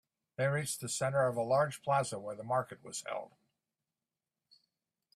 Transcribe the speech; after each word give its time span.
They 0.35 0.47
reached 0.47 0.81
the 0.81 0.89
center 0.89 1.27
of 1.27 1.37
a 1.37 1.43
large 1.43 1.83
plaza 1.83 2.17
where 2.17 2.35
the 2.35 2.41
market 2.43 2.83
was 2.83 3.03
held. 3.05 3.33